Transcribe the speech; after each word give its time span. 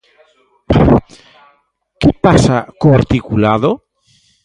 Que 1.99 2.09
pasa 2.25 2.57
co 2.79 2.87
articulado? 2.99 3.71